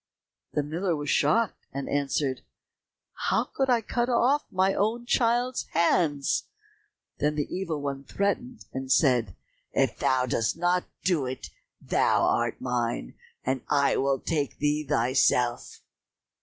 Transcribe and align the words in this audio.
The 0.53 0.63
miller 0.63 0.95
was 0.95 1.11
shocked 1.11 1.67
and 1.71 1.87
answered, 1.87 2.41
"How 3.29 3.43
could 3.43 3.69
I 3.69 3.81
cut 3.81 4.09
off 4.09 4.45
my 4.49 4.73
own 4.73 5.05
child's 5.05 5.67
hands?" 5.73 6.45
Then 7.19 7.35
the 7.35 7.47
Evil 7.55 7.83
one 7.83 8.03
threatened 8.05 8.63
him 8.63 8.69
and 8.81 8.91
said, 8.91 9.35
"If 9.73 9.99
thou 9.99 10.25
dost 10.25 10.57
not 10.57 10.85
do 11.03 11.27
it 11.27 11.51
thou 11.79 12.23
art 12.23 12.59
mine, 12.59 13.13
and 13.45 13.61
I 13.69 13.95
will 13.95 14.19
take 14.19 14.57
thee 14.57 14.83
thyself." 14.89 15.81